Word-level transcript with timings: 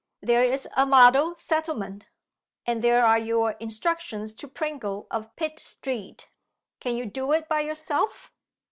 There 0.23 0.41
is 0.41 0.67
a 0.75 0.87
model 0.87 1.35
settlement! 1.35 2.09
and 2.65 2.81
there 2.83 3.05
are 3.05 3.19
your 3.19 3.51
instructions 3.59 4.33
to 4.33 4.47
Pringle 4.47 5.05
of 5.11 5.35
Pitt 5.35 5.59
Street! 5.59 6.27
Can 6.79 6.95
you 6.97 7.05
do 7.05 7.33
it 7.33 7.47
by 7.47 7.59
yourself? 7.59 8.31